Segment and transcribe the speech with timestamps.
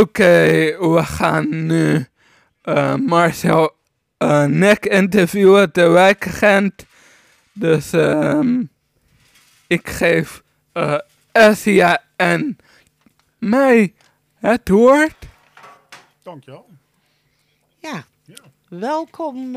[0.00, 2.06] Oké, we gaan nu
[2.62, 3.72] eh, Marcel
[4.18, 6.86] uh, Nek interviewen, de wijkagent.
[7.52, 8.62] Dus ehm
[9.66, 10.42] ik geef
[10.74, 10.98] uh,
[11.32, 12.56] Essia en
[13.38, 13.94] mij
[14.34, 15.16] het woord.
[16.22, 16.66] Dankjewel.
[17.78, 18.42] Ja, Ja.
[18.68, 19.56] welkom.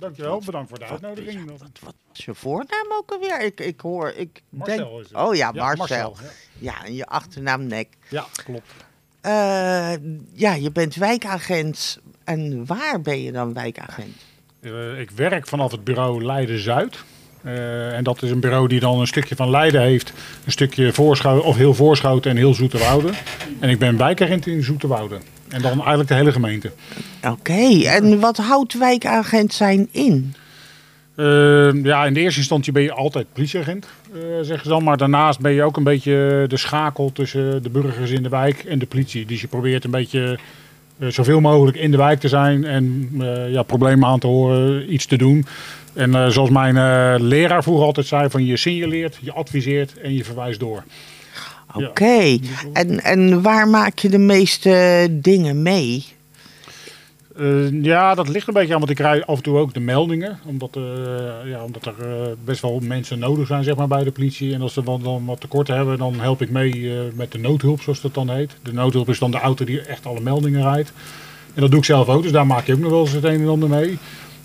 [0.00, 1.50] Dankjewel, bedankt voor de uitnodiging.
[1.50, 3.40] wat, wat is je voornaam ook alweer?
[3.40, 5.00] Ik, ik hoor, ik Marcel denk...
[5.00, 5.18] is het.
[5.18, 6.08] Oh ja, Ja, Marcel.
[6.08, 6.16] Marcel,
[6.58, 6.84] ja.
[6.84, 7.88] en je achternaam Nek.
[8.08, 8.72] Ja, klopt.
[9.20, 9.92] Eh,
[10.32, 12.00] ja, je bent wijkagent.
[12.24, 14.16] En waar ben je dan wijkagent?
[14.60, 17.04] Eh, ik werk vanaf het bureau Leiden-Zuid.
[17.42, 20.12] Eh, en dat is een bureau die dan een stukje van Leiden heeft.
[20.44, 23.10] Een stukje voorschoten, of heel voorschoten en heel Zoeterwoude.
[23.60, 25.18] En ik ben wijkagent in Zoeterwoude.
[25.50, 26.72] En dan eigenlijk de hele gemeente.
[27.28, 30.34] Oké, en wat houdt wijkagent zijn in?
[31.14, 34.84] Eh, ja, in de eerste instantie ben je altijd politieagent, eh, zeggen ze dan.
[34.84, 38.64] Maar daarnaast ben je ook een beetje de schakel tussen de burgers in de wijk
[38.64, 39.26] en de politie.
[39.26, 40.38] Dus je probeert een beetje
[40.98, 44.92] eh, zoveel mogelijk in de wijk te zijn en eh, ja, problemen aan te horen,
[44.92, 45.46] iets te doen.
[45.92, 46.74] En zoals mijn
[47.22, 50.84] leraar vroeger altijd zei, van je signaleert, je adviseert en je verwijst door.
[51.74, 52.38] Oké,
[52.72, 56.04] en, en waar maak je de meeste dingen mee?
[57.40, 59.80] Eh, ja, dat ligt een beetje aan, want ik krijg af en toe ook de
[59.80, 60.38] meldingen.
[60.46, 64.10] Omdat, eh, ja, omdat er eh, best wel mensen nodig zijn zeg maar, bij de
[64.10, 64.54] politie.
[64.54, 67.80] En als ze dan, dan wat tekorten hebben, dan help ik mee met de noodhulp,
[67.80, 68.50] zoals dat dan heet.
[68.62, 70.92] De noodhulp is dan de auto die echt alle meldingen rijdt.
[71.54, 73.24] En dat doe ik zelf ook, dus daar maak je ook nog wel eens het
[73.24, 73.98] een en ander mee.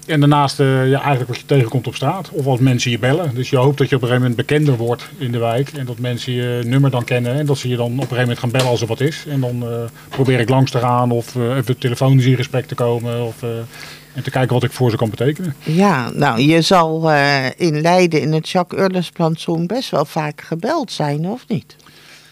[0.06, 2.30] En daarnaast eh, ja, eigenlijk wat je tegenkomt op straat.
[2.31, 3.36] Of als mensen je bellen.
[3.36, 5.70] Dus je hoopt dat je op een gegeven moment bekender wordt in de wijk.
[5.70, 7.34] En dat mensen je nummer dan kennen.
[7.34, 9.25] En dat ze je dan op een gegeven moment gaan bellen als er wat is.
[9.28, 12.75] En dan eh, probeer ik langs te gaan of eh, even telefonisch in gesprek te
[12.75, 13.25] komen.
[13.25, 13.44] Of,
[14.14, 15.56] en te kijken wat ik voor ze kan betekenen.
[15.64, 17.12] Ja, nou, je zal
[17.58, 21.75] in Leiden in het Jacques Urles plantsoen best wel vaak gebeld zijn, of niet?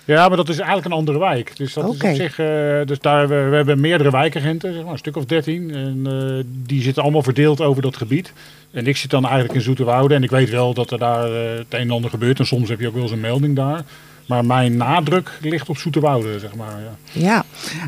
[0.05, 1.57] Ja, maar dat is eigenlijk een andere wijk.
[1.57, 2.39] Dus dat is op zich.
[2.39, 2.45] eh,
[2.85, 5.71] dus daar, we, we hebben meerdere wijkagenten, zeg maar, een stuk of dertien.
[5.73, 8.33] En eh, die zitten allemaal verdeeld over dat gebied.
[8.71, 10.15] En ik zit dan eigenlijk in Zoeterwoude.
[10.15, 12.39] En ik weet wel dat er daar eh, het een en ander gebeurt.
[12.39, 13.81] En soms heb je ook wel eens een melding daar.
[14.25, 16.79] Maar mijn nadruk ligt op Zoeterwoude, zeg maar.
[17.11, 17.43] Ja, Ja,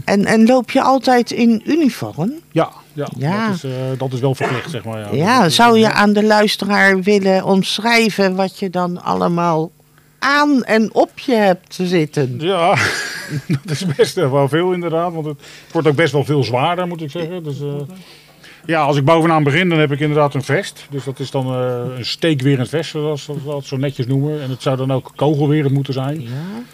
[0.05, 2.31] en, en loop je altijd in uniform?
[2.51, 3.47] ja, ja, Ja.
[3.47, 4.99] Dat, is, eh, dat is wel verplicht, zeg maar.
[4.99, 9.71] Ja, Ja, zou je aan de luisteraar willen omschrijven wat je dan allemaal
[10.25, 12.35] aan en op je hebt zitten?
[12.39, 12.77] Ja,
[13.63, 15.13] dat is best eh, wel veel inderdaad.
[15.13, 15.37] Want het
[15.71, 17.43] wordt ook best wel veel zwaarder, moet ik zeggen.
[17.43, 17.67] Dus, eh,
[18.65, 20.87] ja, als ik bovenaan begin, dan heb ik inderdaad een vest.
[20.89, 24.41] Dus dat is dan eh, een steekwerend vest, zoals we dat zo netjes noemen.
[24.41, 26.21] En het zou dan ook kogelwerend moeten zijn.
[26.21, 26.29] Ja.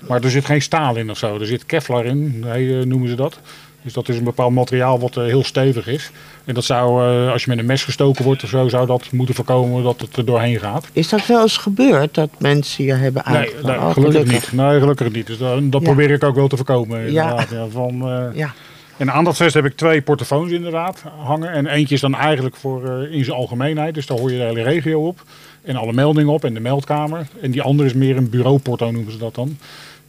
[0.08, 1.40] Maar er zit geen staal in of zo.
[1.40, 3.40] Er zit Kevlar in, nee, noemen ze dat.
[3.84, 6.12] Dus dat is een bepaald materiaal wat eh, heel stevig is.
[6.46, 9.12] En dat zou, eh, als je met een mes gestoken wordt of zo, zou dat
[9.12, 10.88] moeten voorkomen dat het er doorheen gaat.
[10.94, 13.66] Is dat wel eens gebeurd dat mensen je hebben aangevallen?
[13.66, 14.52] nee Oh, gelukkig niet.
[14.54, 15.28] Nee, gelukkig niet.
[15.28, 15.88] Dus dat, dat Ja.
[15.88, 17.00] probeer ik ook wel te voorkomen.
[17.08, 17.50] Inderdaad.
[17.50, 17.68] Ja.
[17.70, 18.54] van, eh, Ja,
[18.98, 21.52] En aan dat vest heb ik twee portofoons inderdaad hangen.
[21.52, 23.94] En eentje is dan eigenlijk voor in zijn algemeenheid.
[23.94, 25.24] Dus daar hoor je de hele regio op.
[25.64, 27.28] En alle meldingen op en de meldkamer.
[27.42, 29.58] En die andere is meer een bureauporto noemen ze dat dan.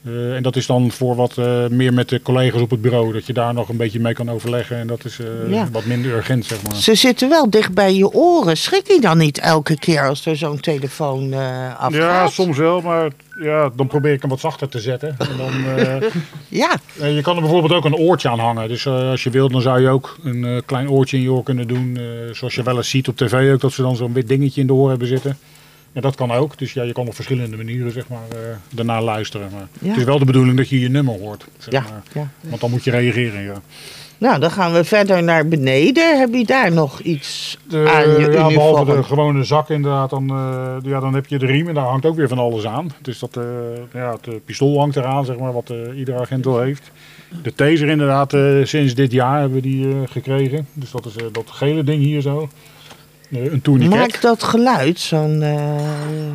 [0.04, 3.12] Eh, en dat is dan voor wat eh, meer met de collega's op het bureau.
[3.12, 4.76] Dat je daar nog een beetje mee kan overleggen.
[4.76, 5.68] En dat is eh, Ja.
[5.72, 6.74] wat minder urgent zeg maar.
[6.74, 8.56] ze zitten wel dicht bij je oren.
[8.56, 11.92] Schrik je dan niet elke keer als er zo'n telefoon afgaat?
[11.92, 12.80] Ja, soms wel.
[12.80, 15.16] Maar ja, dan probeer ik hem wat zachter te zetten.
[15.18, 15.50] En dan...
[16.48, 18.68] Ja, je kan er bijvoorbeeld ook een oortje aan hangen.
[18.68, 21.68] Dus als je wilt, dan zou je ook een klein oortje in je oor kunnen
[21.68, 21.98] doen.
[22.32, 24.66] zoals je wel eens ziet op tv ook, dat ze dan zo'n wit dingetje in
[24.66, 25.38] de oor hebben zitten.
[25.92, 26.58] Ja, dat kan ook.
[26.58, 28.38] Dus ja, je kan op verschillende manieren zeg maar, eh,
[28.70, 29.48] daarna luisteren.
[29.52, 29.88] Maar Ja.
[29.88, 31.46] Het is wel de bedoeling dat je je nummer hoort.
[31.58, 32.02] Zeg Ja, maar.
[32.12, 32.28] ja.
[32.40, 33.42] Want dan moet je reageren.
[33.42, 33.54] Ja.
[34.18, 36.18] Nou, dan gaan we verder naar beneden.
[36.18, 40.30] Heb je daar nog iets De, aan je ja, behalve de gewone zak inderdaad, dan,
[40.30, 42.90] eh, ja, dan heb je de riem en daar hangt ook weer van alles aan.
[43.02, 43.42] Dus dat, eh,
[43.92, 46.90] ja, het pistool hangt eraan, zeg maar, wat eh, ieder agent wel heeft.
[47.42, 48.30] De taser inderdaad,
[48.68, 50.66] sinds dit jaar hebben we die gekregen.
[50.72, 52.48] Dus dat is dat gele ding hier zo.
[53.32, 53.98] Eh, een tourniquet.
[53.98, 55.42] Maakt dat geluid, zo'n...
[55.42, 55.80] eh,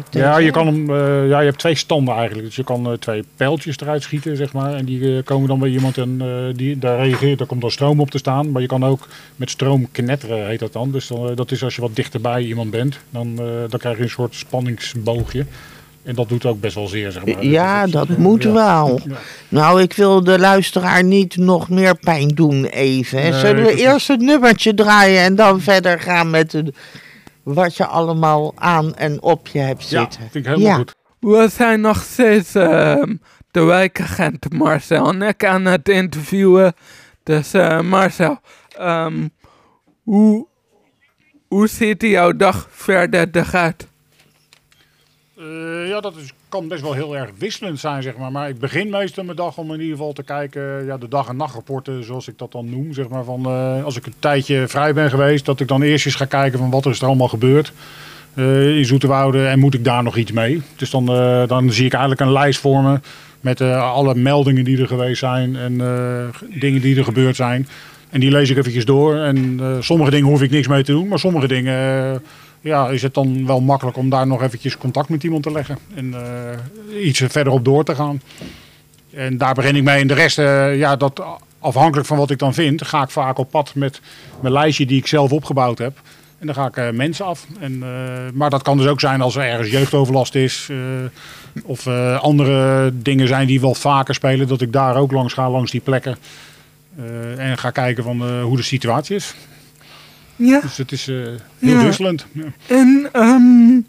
[0.10, 2.46] Ja, je, kan hem, eh, ja, je hebt twee standen eigenlijk.
[2.46, 4.74] Dus je kan twee pijltjes eruit schieten, zeg maar.
[4.74, 6.22] En die komen dan bij iemand en
[6.56, 8.52] die, daar reageert, daar komt dan stroom op te staan.
[8.52, 10.92] Maar je kan ook met stroom knetteren, heet dat dan.
[10.92, 13.00] Dus dan, dat is als je wat dichterbij iemand bent.
[13.10, 13.36] Dan,
[13.70, 15.46] dan krijg je een soort spanningsboogje.
[16.08, 17.46] En dat doet ook best wel zeer, zeg maar.
[17.46, 18.52] Ja, Dus dat moet ja.
[18.52, 19.00] wel.
[19.06, 19.16] Ja.
[19.50, 23.22] Nou, ik wil de luisteraar niet nog meer pijn doen even.
[23.22, 26.74] Nee, Zullen we eerst het nummertje draaien en dan verder gaan met de,
[27.44, 30.20] wat je allemaal aan en op je hebt Ja, zitten?
[30.20, 30.76] vind ik helemaal Ja.
[30.76, 30.96] goed.
[31.20, 33.16] We zijn nog steeds ehm,
[33.52, 36.74] de wijkagent Marcel en ik aan het interviewen.
[37.24, 38.40] Dus eh, Marcel,
[38.78, 39.28] ehm,
[40.04, 40.48] hoe,
[41.48, 43.88] hoe ziet jouw dag verder eruit?
[45.38, 46.14] Eh, ja, dat
[46.50, 48.32] kan best wel heel erg wisselend zijn, zeg maar.
[48.32, 51.28] Maar ik begin meestal mijn dag om in ieder geval te kijken, ja, de dag-
[51.28, 52.94] en nachtrapporten, zoals ik dat dan noem.
[52.94, 56.06] Zeg maar van, eh, als ik een tijdje vrij ben geweest, dat ik dan eerst
[56.06, 57.72] eens ga kijken van wat is er allemaal gebeurd.
[58.34, 60.62] eh, in Zoeterwoude en moet ik daar nog iets mee.
[60.76, 61.06] Dus dan,
[61.48, 63.00] dan zie ik eigenlijk een lijst voor me
[63.42, 65.78] met alle meldingen die er geweest zijn en
[66.60, 67.68] dingen die er gebeurd zijn.
[68.10, 69.16] En die lees ik eventjes door.
[69.16, 72.22] En sommige dingen hoef ik niks mee te doen, maar sommige dingen
[72.62, 75.78] ja, is het dan wel makkelijk om daar nog eventjes contact met iemand te leggen.
[75.96, 78.22] En eh, iets verderop door te gaan.
[79.14, 80.02] En daar begin ik mee.
[80.02, 81.24] En de rest, eh, ja, dat
[81.60, 84.02] afhankelijk van wat ik dan vind, ga ik vaak op pad met
[84.40, 86.02] mijn lijstje die ik zelf opgebouwd heb.
[86.40, 87.46] En dan ga ik eh, mensen af.
[87.60, 87.84] En,
[88.34, 90.70] maar dat kan dus ook zijn als er ergens jeugdoverlast is.
[91.64, 91.88] of
[92.18, 94.48] andere dingen zijn die wel vaker spelen.
[94.48, 96.18] Dat ik daar ook langs ga, langs die plekken.
[97.38, 99.36] En ga kijken van hoe de situatie is.
[100.38, 100.60] Ja.
[100.62, 101.16] Dus het is eh,
[101.60, 101.84] heel Ja.
[101.84, 102.26] wisselend.
[102.32, 102.44] Ja.
[102.68, 103.80] En ehm,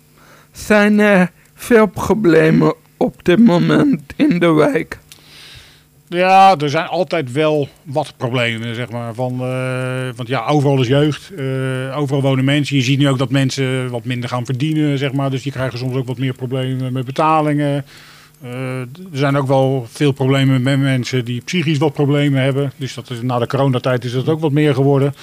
[0.52, 4.98] zijn er veel problemen op dit moment in de wijk?
[6.08, 9.14] Ja, er zijn altijd wel wat problemen, zeg maar.
[9.14, 12.76] Van, eh, want ja, overal is jeugd, eh, overal wonen mensen.
[12.76, 15.30] Je ziet nu ook dat mensen wat minder gaan verdienen, zeg maar.
[15.30, 17.84] Dus die krijgen soms ook wat meer problemen met betalingen.
[18.42, 22.72] Er zijn ook wel veel problemen met mensen die psychisch wat problemen hebben.
[22.76, 25.14] Dus dat is, na de coronatijd is dat ook wat meer geworden.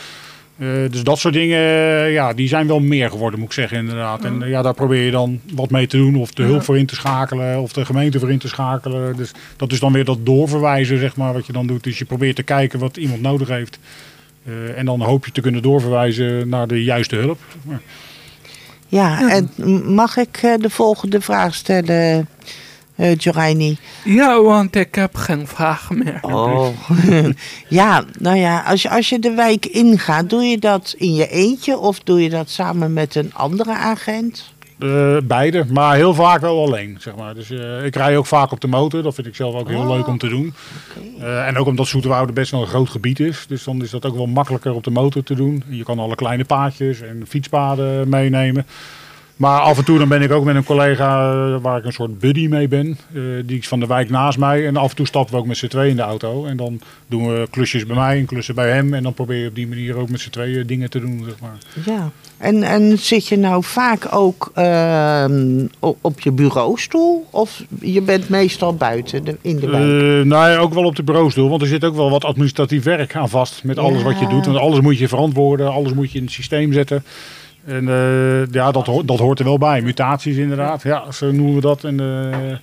[0.58, 3.78] Eh, dus dat soort dingen, eh, ja, die zijn wel meer geworden, moet ik zeggen,
[3.78, 4.26] inderdaad.
[4.26, 6.78] En eh, ja, daar probeer je dan wat mee te doen, of de hulp voor
[6.78, 9.16] in te schakelen, of de gemeente voor in te schakelen.
[9.16, 11.84] Dus dat is dan weer dat doorverwijzen, zeg maar, wat je dan doet.
[11.84, 13.80] Dus je probeert te kijken wat iemand nodig heeft.
[14.46, 17.40] Eh, en dan hoop je te kunnen doorverwijzen naar de juiste hulp.
[18.88, 19.50] Ja, en
[19.94, 22.28] mag ik eh, de volgende vraag stellen,
[22.96, 23.78] eh Joraini?
[24.04, 26.20] Ja, want ik heb geen vragen meer.
[26.22, 26.68] Oh.
[27.68, 31.30] ja, nou ja, als je, als je de wijk ingaat, doe je dat in je
[31.30, 34.54] eentje of doe je dat samen met een andere agent?
[34.80, 37.34] Eh, beide, maar heel vaak wel alleen, zeg maar.
[37.36, 39.04] Dus eh, ik rij ook vaak op de motor.
[39.04, 39.90] Dat vind ik zelf ook heel Oh.
[39.90, 40.54] leuk om te doen.
[41.20, 43.46] Eh, en ook omdat Zoeterwoude best wel een groot gebied is.
[43.48, 45.64] Dus dan is dat ook wel makkelijker op de motor te doen.
[45.68, 48.66] Je kan alle kleine paadjes en fietspaden meenemen.
[49.36, 51.94] Maar af en toe dan ben ik ook met een collega eh, waar ik een
[51.94, 52.98] soort buddy mee ben.
[53.14, 54.68] eh, die is van de wijk naast mij.
[54.68, 56.46] En af en toe stappen we ook met z'n tweeën in de auto.
[56.46, 58.94] En dan doen we klusjes bij mij en klussen bij hem.
[58.94, 61.40] En dan probeer je op die manier ook met z'n tweeën dingen te doen, zeg
[61.42, 61.58] maar.
[61.86, 62.12] Ja.
[62.38, 68.76] En, en zit je nou vaak ook ehm, op, je bureaustoel of je bent meestal
[68.76, 69.84] buiten de, in de wijk?
[69.84, 72.84] Eh, nou ja, ook wel op de bureaustoel, want er zit ook wel wat administratief
[72.84, 74.46] werk aan vast met alles wat je doet.
[74.46, 77.04] Want alles moet je verantwoorden, alles moet je in het systeem zetten.
[77.66, 79.82] En eh, ja, dat, hoort- dat hoort er wel bij.
[79.82, 81.84] Mutaties inderdaad, ja, zo noemen we dat.
[81.84, 82.58] En, eh,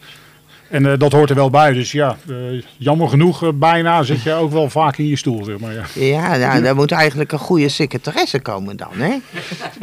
[0.70, 1.72] en eh, dat hoort er wel bij.
[1.72, 2.34] Dus ja, eh,
[2.76, 5.72] jammer genoeg bijna zit je ook wel vaak in je stoel, zeg maar.
[5.72, 5.82] Ja.
[5.94, 9.16] Ja, nou, daar moet eigenlijk een goede secretaresse komen dan, hè?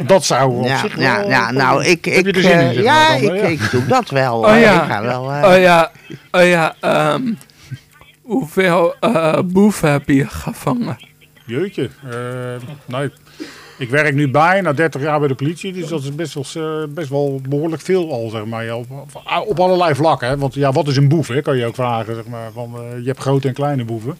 [0.06, 1.28] Dat zou op Ja, zich ja, wel...
[1.28, 4.10] ja, nou, ik, Heb je ik, zin in, zeg ja, maar dan, ik, doe dat
[4.10, 4.38] wel.
[4.38, 4.82] Oh ja.
[4.82, 5.90] Ik ga wel, eh, Oh ja,
[6.30, 7.22] oh ja, ehm,
[8.22, 10.98] hoeveel eh boeven heb je gevangen?
[11.46, 11.90] Jeetje.
[12.10, 12.10] eh,
[12.86, 13.10] nou,
[13.80, 16.44] ik- werk nu bijna 30 jaar bij de politie, dus dat is best wel,
[16.82, 18.64] eh, best wel behoorlijk veel al, zeg maar.
[18.64, 18.86] Ja, op,
[19.46, 20.36] op, allerlei vlakken, hè.
[20.38, 22.52] Want ja, wat is een boef, hè, kan je ook vragen, zeg maar.
[22.52, 24.18] Van, eh, je hebt grote en kleine boeven.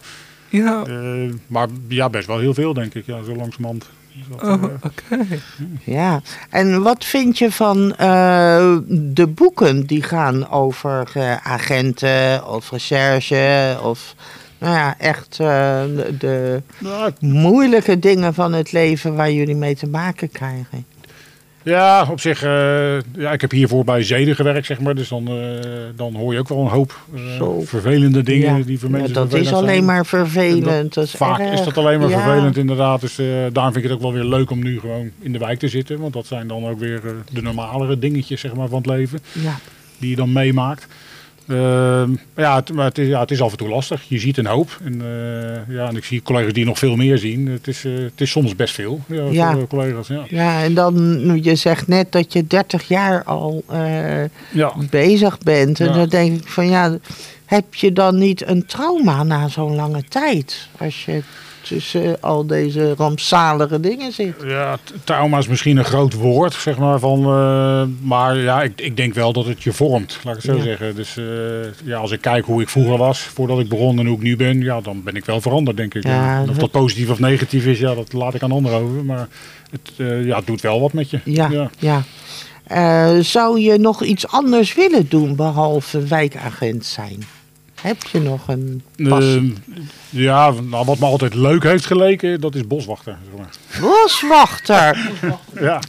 [0.49, 3.89] Ja, Eh, maar ja, best wel heel veel, denk ik, ja, zo langzamerhand.
[4.13, 5.25] Dus oh, eh, oké.
[5.83, 6.21] ja.
[6.49, 13.77] En wat vind je van eh, de boeken die gaan over eh, agenten of recherche
[13.83, 14.15] of
[14.61, 19.75] nou ja, echt eh, de, de nou, moeilijke dingen van het leven waar jullie mee
[19.75, 20.85] te maken krijgen?
[21.63, 24.95] ja, op zich, eh, ja, ik heb hiervoor bij Zeden gewerkt, zeg maar.
[24.95, 25.35] Dus dan, eh,
[25.95, 26.99] dan hoor je ook wel een hoop
[27.63, 28.63] vervelende dingen Ja.
[28.63, 29.85] die voor Ja, mensen dat is alleen zijn.
[29.85, 30.93] maar vervelend.
[30.93, 31.59] Dat is Vaak erg.
[31.59, 32.21] is dat alleen maar Ja.
[32.21, 33.01] vervelend inderdaad.
[33.01, 33.15] Dus
[33.51, 35.67] daarom vind ik het ook wel weer leuk om nu gewoon in de wijk te
[35.67, 35.99] zitten.
[35.99, 37.01] Want dat zijn dan ook weer
[37.31, 39.19] de normalere dingetjes zeg maar, van het leven.
[39.31, 39.55] Ja.
[39.97, 40.87] Die je dan meemaakt.
[41.51, 44.03] Ehm, ja, het, maar het is, ja, het is af en toe lastig.
[44.07, 44.79] Je ziet een hoop.
[44.83, 47.47] En, eh, ja, en ik zie collega's die nog veel meer zien.
[47.47, 48.99] Het is, eh, het is soms best veel.
[49.07, 49.53] Ja, Ja.
[49.53, 50.07] voor, collega's.
[50.07, 50.23] Ja.
[50.29, 54.73] ja, en dan, je zegt net dat je 30 jaar al eh, Ja.
[54.89, 55.79] bezig bent.
[55.79, 56.97] En dan denk ik van ja,
[57.55, 60.67] heb je dan niet een trauma na zo'n lange tijd?
[60.79, 61.21] Als je
[61.61, 64.33] tussen al deze rampzalige dingen zit.
[64.45, 66.99] Ja, trauma is misschien een groot woord, zeg maar.
[66.99, 70.51] Van, eh, maar ja, ik, ik denk wel dat het je vormt, laat ik het
[70.51, 70.63] zo Ja.
[70.63, 70.95] zeggen.
[70.95, 71.25] Dus eh,
[71.83, 74.35] ja, als ik kijk hoe ik vroeger was, voordat ik begon en hoe ik nu
[74.35, 76.03] ben, ja, dan ben ik wel veranderd, denk ik.
[76.03, 79.05] Ja, of dat- positief of negatief is, ja, dat laat ik aan anderen over.
[79.05, 79.27] Maar
[79.71, 81.19] het, eh, ja, het doet wel wat met je.
[81.23, 82.03] Ja, ja.
[82.63, 87.23] Eh, zou je nog iets anders willen doen behalve wijkagent zijn?
[87.81, 88.83] Heb je nog een?
[88.95, 89.41] Eh,
[90.09, 93.17] ja, nou, wat me altijd leuk heeft geleken, dat is boswachter.
[93.29, 93.89] Zeg maar.
[93.91, 94.97] Boswachter.
[95.59, 95.79] Ja.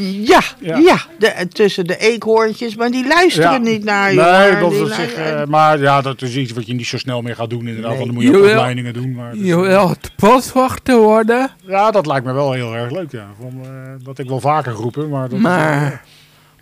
[0.00, 0.76] Ja, ja.
[0.76, 0.96] Ja.
[1.18, 3.58] de, tussen de eekhoorntjes, maar die luisteren Ja.
[3.58, 4.20] niet naar je.
[4.20, 7.22] Nee, dat is zich, eh, maar ja, dat is iets wat je niet zo snel
[7.22, 7.90] meer gaat doen inderdaad.
[7.96, 7.98] Nee.
[7.98, 9.14] Want dan moet je ook opleidingen doen.
[9.14, 13.10] Maar dus, Je wilt boswachter worden, ja, dat lijkt me wel heel erg leuk.
[13.12, 13.26] Ja.
[13.40, 13.70] Van, eh,
[14.04, 16.04] dat ik wel vaker roepen, maar dat is, maar,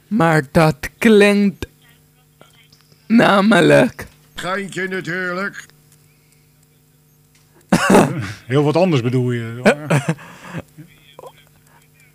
[0.07, 1.67] maar dat klinkt
[3.07, 4.07] namelijk
[4.40, 5.66] Geintje natuurlijk.
[7.68, 8.06] eh,
[8.47, 9.61] heel wat anders bedoel je.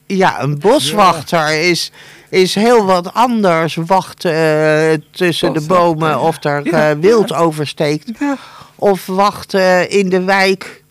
[0.08, 1.92] Ja, een boswachter is,
[2.30, 3.76] is heel wat anders.
[3.76, 6.90] Wachten eh, tussen de bomen of er Ja.
[6.90, 8.12] eh, wild oversteekt.
[8.20, 8.38] Ja.
[8.76, 10.84] Of wachten in de wijk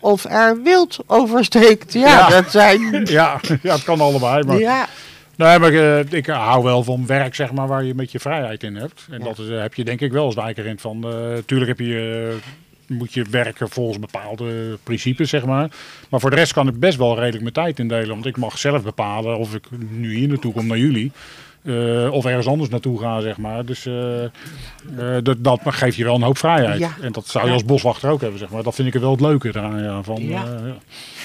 [0.00, 1.92] of er wild oversteekt.
[1.92, 2.28] Ja, Ja.
[2.28, 2.80] dat zijn...
[3.10, 4.44] ja, ja, het kan allebei.
[4.44, 4.86] Maar, Ja,
[5.36, 8.62] nee, maar eh, ik hou wel van werk zeg maar, waar je een beetje vrijheid
[8.62, 9.06] in hebt.
[9.10, 9.24] En Ja.
[9.24, 11.04] dat is, eh, heb je denk ik wel als wijkerint van.
[11.04, 12.36] eh tuurlijk heb je,
[12.86, 15.68] moet je werken volgens bepaalde principes, zeg maar.
[16.08, 18.08] Maar voor de rest kan ik best wel redelijk mijn tijd indelen.
[18.08, 21.12] Want ik mag zelf bepalen of ik nu hier naartoe kom naar jullie.
[22.10, 23.64] of ergens anders naartoe ga, zeg maar.
[23.64, 23.88] Dus
[25.22, 26.78] dat, dat geeft je wel een hoop vrijheid.
[26.78, 26.90] Ja.
[27.00, 28.62] En dat zou je als boswachter ook hebben, zeg maar.
[28.62, 29.82] Dat vind ik er wel het leuke eraan.
[29.82, 30.44] Ja, van, Ja.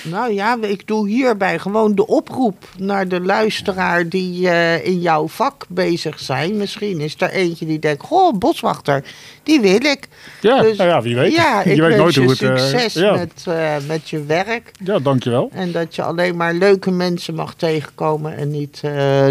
[0.03, 0.09] Ja.
[0.09, 5.27] nou ja, ik doe hierbij gewoon de oproep naar de luisteraar die eh, in jouw
[5.27, 6.57] vak bezig zijn.
[6.57, 9.03] Misschien is er eentje die denkt, goh, boswachter,
[9.43, 10.07] die wil ik.
[10.41, 11.33] Ja, Dus- nou ja, wie weet.
[11.35, 12.41] Ja, ik je weet wens nooit je hoe het...
[12.41, 13.15] eh, succes ja.
[13.15, 14.71] met, eh, met je werk.
[14.83, 15.49] ja, dankjewel.
[15.53, 18.79] En dat je alleen maar leuke mensen mag tegenkomen en niet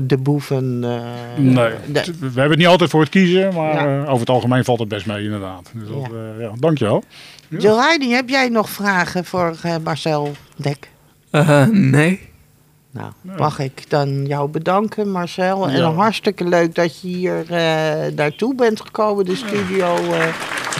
[0.05, 0.79] de boeven.
[0.79, 4.01] Nee, de- we hebben het niet altijd voor het kiezen, maar Ja.
[4.03, 5.71] over het algemeen valt het best mee inderdaad.
[5.73, 6.45] Dus dat, Ja.
[6.45, 7.03] ja, dankjewel.
[7.49, 10.89] Jill Heidi, heb jij nog vragen voor Marcel Dek?
[11.31, 12.21] eh, nee.
[12.91, 15.69] Nou, mag ik dan jou bedanken, Marcel.
[15.69, 15.93] En Ja.
[15.93, 20.27] hartstikke leuk dat je hier eh, naartoe bent gekomen, de studio eh,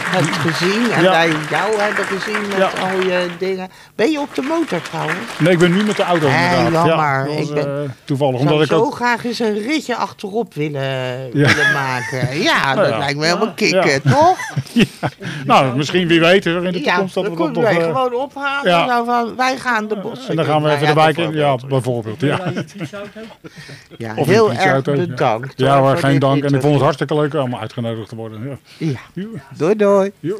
[0.01, 0.91] hebt gezien.
[0.91, 1.11] En Ja.
[1.11, 2.69] wij jou hebben gezien met Ja.
[2.81, 3.69] al je dingen.
[3.95, 5.17] Ben je op de motor trouwens?
[5.39, 6.85] Nee, ik ben nu met de auto Eh, inderdaad.
[6.87, 7.05] jammer.
[7.05, 8.95] Ja, dat was, Ik ben- eh, toevallig, Ik omdat zou ik zo ook...
[8.95, 12.41] graag eens een ritje achterop willen, willen maken.
[12.41, 12.97] Ja, dat ja.
[12.97, 13.53] lijkt me helemaal Ja.
[13.81, 14.37] kicken, toch?
[15.45, 17.79] Nou, misschien wie weet er in de Ja, toekomst dat dan we dat kunnen nog...
[17.79, 18.71] wij eh, gewoon ophalen.
[18.71, 18.85] ja.
[18.85, 21.33] Nou, van, wij gaan de bossen en dan gaan we even Nou de wijk in.
[21.39, 22.21] Ja, bijvoorbeeld.
[23.97, 25.53] Ja, heel erg bedankt.
[25.55, 26.43] ja geen dank.
[26.43, 28.59] En ik vond het hartstikke leuk om uitgenodigd te worden.
[28.77, 28.87] Ja.
[29.13, 29.23] Ja,
[29.57, 30.13] doei doei.
[30.23, 30.39] Jo.